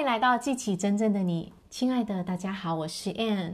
[0.00, 3.52] 欢迎来到记起真正的你，亲爱的大家好，我是 Ann。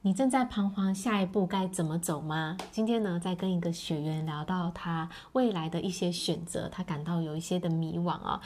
[0.00, 2.56] 你正在彷徨下一步该怎么走吗？
[2.72, 8.40] 今天呢，在跟一个学员聊到他未来的一些选择，他感到有一些的迷惘啊、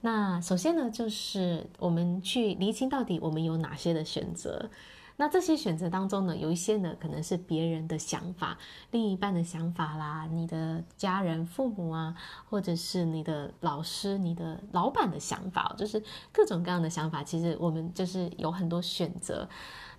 [0.00, 4.70] 那首先呢，就是我们去厘清到底我们有哪些的选择。
[5.20, 8.56] 那这些选择当中呢，有一些呢可能是别人的想法，
[8.92, 12.14] 另一半的想法啦，你的家人、父母啊，
[12.48, 16.00] 或者是你的老师、你的老板的想法，就是
[16.32, 17.24] 各种各样的想法。
[17.24, 19.48] 其实我们就是有很多选择。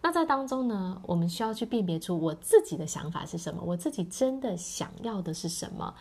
[0.01, 5.93] 那在当中呢，我们需要去辨别出我自己的想法是什么，我自己真的想要的是什么。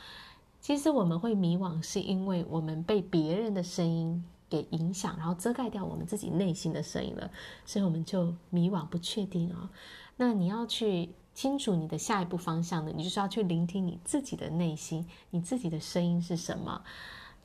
[0.60, 7.30] 其实我们会迷惘，是因为我们被别人的声音给影响，然后遮盖掉我们自己内心的声音了，
[7.64, 9.68] 所以我们就迷惘不确定哦。
[10.16, 16.82] 那你要去清楚你的下一步方向呢，你就是要去聆听你自己的内心，你自己的声音是什么。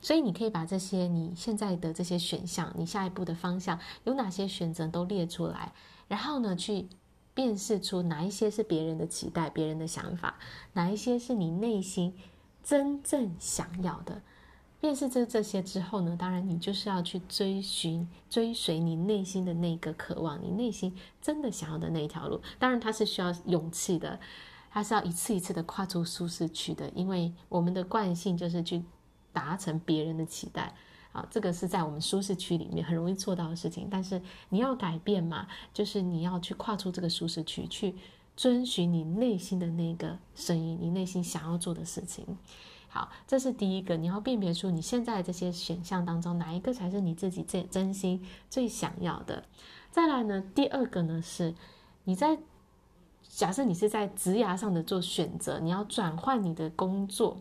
[0.00, 5.72] 所以你可以把这些你现在的这些选项，你下一步的方向有哪些选择都列出来，
[6.08, 6.88] 然后呢，去
[7.32, 10.38] 辨识出哪一些是别人的期待、别人的想法，
[10.74, 12.14] 哪一些是你内心
[12.62, 14.20] 真正想要的。
[14.84, 22.38] 辨识这这些之后呢，当然你就是要去追寻、追随你内心的那个渴望，你内心真的想要的那一条路。
[22.58, 24.20] 当然，它是需要勇气的，
[24.70, 26.86] 它是要一次一次的跨出舒适区的。
[26.90, 28.84] 因为我们的惯性就是去
[29.32, 30.74] 达成别人的期待，
[31.12, 33.88] 啊，这个是在我们舒适区里面很容易做到的事情。
[33.90, 37.94] 但是你要改变嘛，就是你要去跨出这个舒适区，去
[38.36, 42.36] 遵循你内心的那个声音，你内心想要做的事情。
[42.94, 49.42] 好，这是第一个，你要辨别出你现在这些选项当中哪一个才是你自己最真心最想要的。
[49.90, 51.56] 再来呢，第二个呢是，
[52.04, 52.38] 你在
[53.24, 57.38] 假设你是在职涯上的做选择，你要转换你的工作，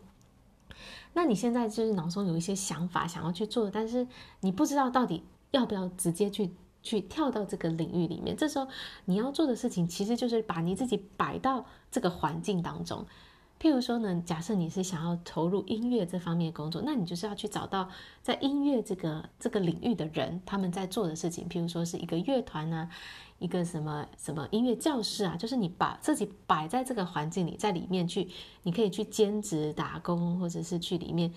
[1.13, 4.07] 那你现在就是脑中有一些想法想要去做，但是
[4.39, 6.49] 你不知道到底要不要直接去
[6.81, 8.35] 去跳到这个领域里面。
[8.35, 8.67] 这时候
[9.05, 13.05] 你要做的事情其实就是把你自己摆到这个环境当中。
[13.63, 17.87] 譬如说呢，假设你是想要投入音乐这方面工作，那你就是要去找到
[18.21, 21.47] 在音乐这个这个领域的人，他们在做的事情。
[21.47, 22.89] 譬如说是一个乐团啊，
[23.39, 28.27] 一个什么什么音乐教室啊，就是你把自己摆在这个环境里，在里面去，
[28.63, 31.33] 你可以去兼职打工，或者是去里面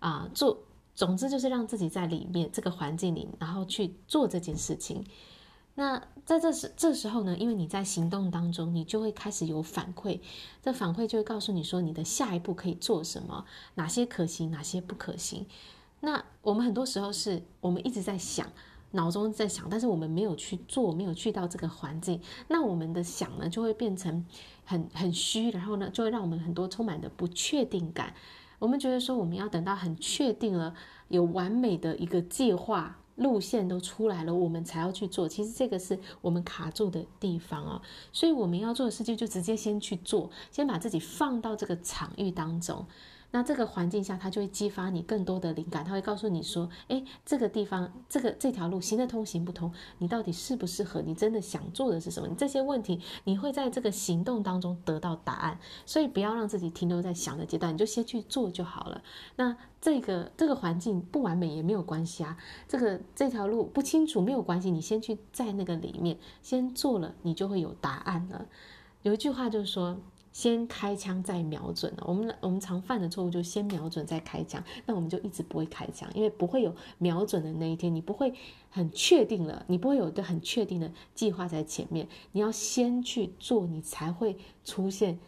[0.00, 0.58] 啊、做，
[0.94, 5.02] 总之就是让自己在里面这个环境里，然后去做这件事情。
[5.76, 10.20] 那在这时这时候呢，因为你在行动当中，你就会开始有反馈，
[10.60, 15.46] 这反馈就会告诉你说，你的下一步可以做什么，哪些可行，哪些不可行。
[16.00, 18.46] 那我们很多时候是我们一直在想，
[18.90, 24.26] 脑中在想，但是我们没有去做，没有去到这个环境，那我们的想呢，就会变成
[24.64, 28.14] 很很虚，然后呢，就会让我们很多充满的不确定感。
[28.58, 30.74] 我们觉得说，我们要等到很确定了，
[31.08, 32.98] 有完美的一个计划。
[33.20, 35.28] 路线都出来了，我们才要去做。
[35.28, 37.82] 其实这个是我们卡住的地方啊，
[38.12, 42.86] 所以我们要做的事情就直接先去做，先把自己放到这个场域当中。
[43.32, 45.84] 那这个环境下，它就会激发你更多的灵感。
[45.84, 49.72] 它会告诉你说：“诶，这个地方，这个这条路行得通行不通？
[49.98, 51.00] 你到底适不适合？
[51.00, 52.26] 你真的想做的是什么？
[52.26, 55.60] 你这些问题，你会在这个行动当中得到答案。
[55.86, 59.00] 所以不要让自己停留在想的阶段，你就先去做就好了。
[59.36, 62.36] 那这个这个环境不完美也没有关系啊，
[62.66, 68.46] 这个这条路不清楚没有关系，你先去在那个里面先做了，你就会有答案了。
[69.02, 69.96] 有一句话就是说。
[70.32, 78.32] 先开枪再瞄准了，我们我们常犯的错误就先瞄准再开枪，那我们就一直不会开枪，因为不会有瞄准的那一天，你不会
[78.70, 85.18] 很确定了，你不会有一个很确定的计划在前面，你要先去做，你才会出现。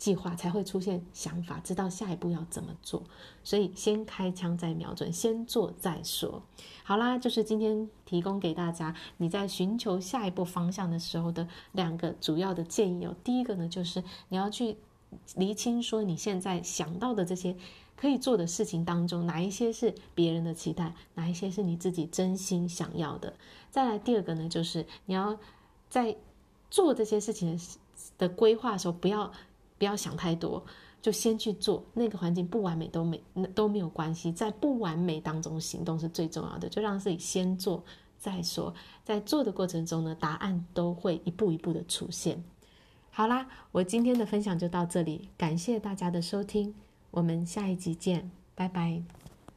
[0.00, 3.02] 计划才会出现想法，知道下一步要怎么做，
[3.44, 6.42] 所以先开枪再瞄准，先做再说。
[6.84, 13.14] 好啦，就是今天提供给大家你在寻求下一步方向的时候的两个主要的建议哦。
[13.22, 14.78] 第一个呢，就是你要去
[15.36, 17.54] 厘清说你现在想到的这些
[17.94, 23.34] 可以做的事情当中，哪一些是别人的期待，哪一些是你自己真心想要的。
[23.70, 25.38] 再来第二个呢，就是你要
[25.90, 26.16] 在
[26.70, 27.60] 做这些事情
[28.16, 29.30] 的规划的时候，不要。
[29.80, 30.62] 不要想太多，
[31.00, 31.82] 就先去做。
[31.94, 33.20] 那个环境不完美都没
[33.54, 36.68] 都没有关系，在不完美当中行动是最重要的。
[36.68, 37.82] 就让自己先做
[38.18, 42.44] 再说，在做的过程中呢，答案都会一步一步的出现。
[43.10, 46.74] 好啦，我今天的分享就到这里，感谢大家的收听，
[47.10, 49.19] 我们下一集见，拜拜。